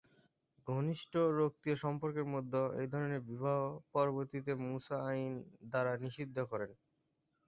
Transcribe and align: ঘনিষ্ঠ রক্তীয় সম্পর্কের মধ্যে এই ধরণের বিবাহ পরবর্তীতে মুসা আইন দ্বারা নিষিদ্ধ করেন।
ঘনিষ্ঠ 0.67 1.11
রক্তীয় 1.39 1.77
সম্পর্কের 1.83 2.27
মধ্যে 2.33 2.61
এই 2.81 2.87
ধরণের 2.93 3.21
বিবাহ 3.29 3.59
পরবর্তীতে 3.93 4.51
মুসা 4.63 4.97
আইন 5.09 5.31
দ্বারা 5.71 5.93
নিষিদ্ধ 6.03 6.37
করেন। 6.51 6.71